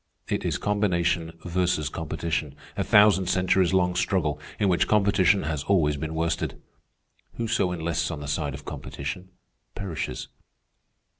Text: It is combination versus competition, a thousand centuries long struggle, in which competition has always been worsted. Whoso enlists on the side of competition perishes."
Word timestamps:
It 0.27 0.43
is 0.43 0.57
combination 0.57 1.33
versus 1.45 1.87
competition, 1.87 2.55
a 2.75 2.83
thousand 2.83 3.27
centuries 3.27 3.71
long 3.71 3.93
struggle, 3.93 4.39
in 4.57 4.67
which 4.67 4.87
competition 4.87 5.43
has 5.43 5.61
always 5.65 5.95
been 5.95 6.15
worsted. 6.15 6.59
Whoso 7.35 7.71
enlists 7.71 8.09
on 8.09 8.19
the 8.21 8.27
side 8.27 8.55
of 8.55 8.65
competition 8.65 9.29
perishes." 9.75 10.29